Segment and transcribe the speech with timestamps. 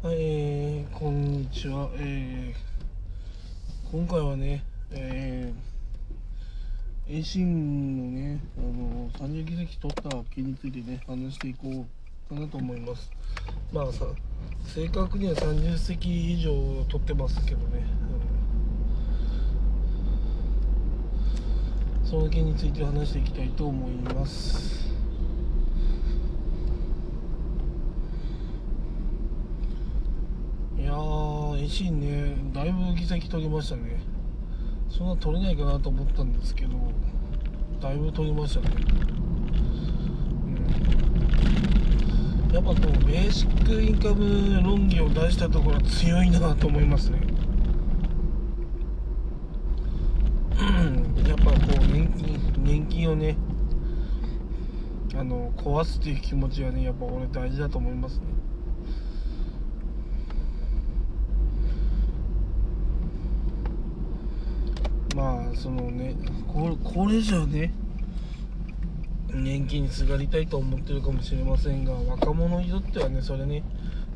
[0.00, 1.90] はい、えー、こんにちは。
[1.96, 11.84] えー、今回はね、えー、維新のね、あの、30議席取った件についてね、話していこ
[12.30, 13.10] うかなと思います。
[13.72, 14.04] まあさ、
[14.72, 16.52] 正確には30席以上
[16.84, 17.84] 取ってますけどね、
[22.04, 24.87] その件について話していきたいと思います。
[31.68, 32.34] 維新ね。
[32.54, 34.00] だいぶ議席取りましたね。
[34.88, 36.70] そんな取れないかなと思ったんですけど
[37.78, 38.74] だいぶ取りましたね。
[42.48, 42.54] うん。
[42.54, 47.20] やっぱこうベーシックインカム論議を出したところ強いなと思いますね。
[51.28, 53.36] やっぱこう年金年金をね
[55.14, 58.37] あの壊すっていう気持ちはねやっぱ俺大事だと思いますね。
[65.18, 66.14] まあそのね
[66.46, 67.74] ここれじゃね
[69.34, 73.64] 年金にすがりたいと思ってるかもしれませんが若者にとってはねそれね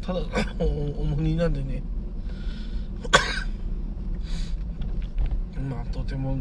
[0.00, 0.20] ただ
[0.64, 1.82] 重荷なんでね。
[5.68, 6.38] まあとても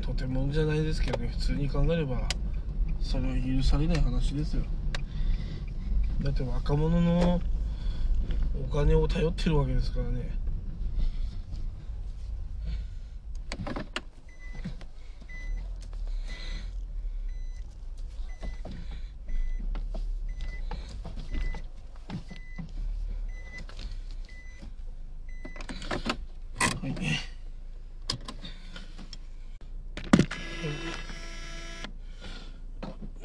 [0.00, 2.26] とてもじゃないですけどね普通に考えれば
[3.00, 4.64] それは許されない話ですよ。
[6.22, 7.40] だって若者の
[8.68, 10.42] お金を頼ってるわけですからね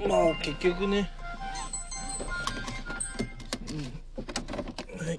[0.07, 1.11] まあ結局ね。
[3.69, 5.05] うん。
[5.05, 5.17] はい。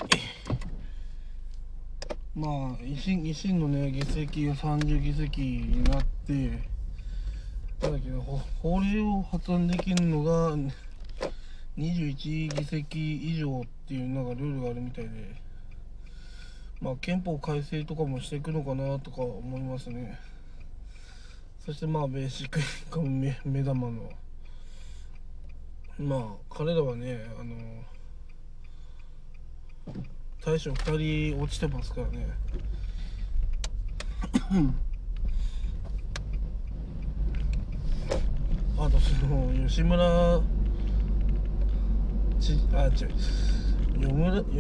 [2.35, 2.51] まあ
[2.83, 6.33] 維新維新のね議席が30議席になって
[7.83, 8.19] なんだっけな
[8.63, 10.57] 法令を発案できるのが
[11.77, 15.11] 21議席以上っていうなんかルールがあるみたいで
[16.81, 20.19] まあ憲法改正とかもしていくのかなとか思いますね。
[21.67, 24.11] そしてまあベーシックインカム目玉の
[25.99, 27.57] まあ彼らはねあの
[30.45, 32.29] 大将2人落ちてますからね。
[38.81, 40.41] あとその吉村
[42.39, 43.09] 知あ違う。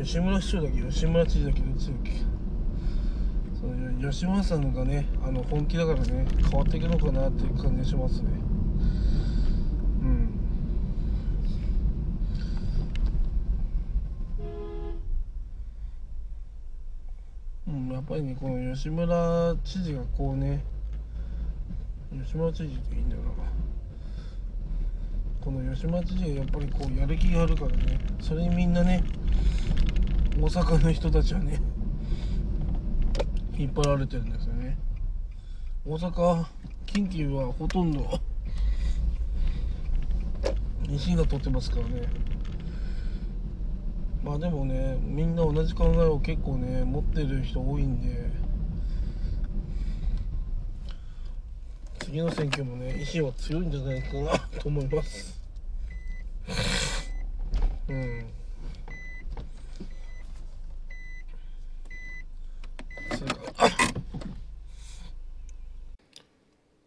[0.05, 0.83] 吉村市長だけ？
[0.91, 1.61] 吉村知事だけ？
[1.61, 2.13] どっちだっけ？
[3.61, 8.31] その吉村さんがねあの本気だからね変わっていくのかなっていう感じがしますね。
[17.99, 20.63] やっぱりねこの吉村知事がこうね
[22.25, 23.29] 吉村知事っていいんだよな。
[25.41, 29.03] この吉村知事がやっぱりこうやる気があるからねそれにみんなね
[30.41, 31.61] 大阪の人たちはね
[33.57, 34.79] 引っ張られてるんですよね。
[35.85, 36.47] 大阪
[36.87, 38.21] 近畿はほとんど
[40.89, 42.03] 西が取ってますからね。
[44.29, 48.31] まあでもねみんな同じ考えを結構ね持ってる人多いんで。
[52.01, 55.41] 次の選挙もね意志は強いんじゃないかなと思います。
[57.89, 58.27] うん。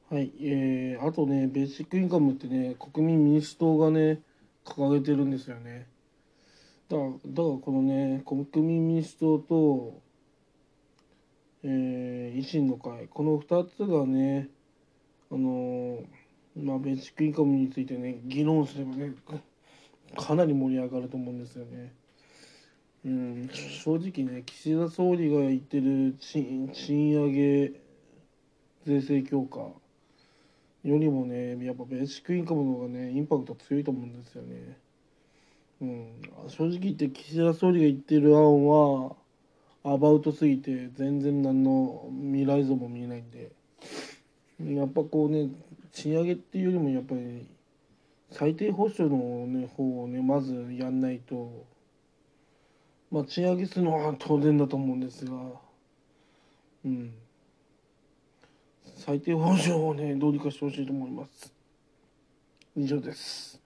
[0.10, 4.20] はい、えー、あとね、ベーシックインカムってね、国民民主党がね、
[4.66, 5.88] 掲げてるんですよね。
[6.92, 10.02] だからだからこのね国民民主党と、
[11.64, 14.50] えー、維新の会この2つがね
[15.32, 16.00] あの
[16.58, 19.14] まあベーシックインカムについてね議論すればね
[20.18, 21.94] かなり盛り上がると思うんですよね。
[23.06, 27.72] うん、正直ね岸田総理が言ってる賃賃上げ
[28.86, 29.74] 税制強化よ
[30.84, 34.78] りもねやっぱベーシックインカムの方がねインパクト強いと思うんですよね。
[35.82, 36.14] うん、
[36.48, 39.16] 正直言って岸田総理が言ってる案は
[39.84, 43.52] アバウトすぎて全然何の未来像も見えないんで。
[44.64, 45.50] やっぱこうね
[45.92, 47.48] 賃上げっていうよりもやっぱり
[48.30, 51.66] 最低保障の、ね、方をねまずやんないと。
[53.10, 55.34] まあ賃上げするのは当然だと思うんですが。
[56.86, 57.14] うん。
[58.98, 61.52] 最低保障をねどうにかしてほしいと思います。
[62.78, 63.60] 以上です。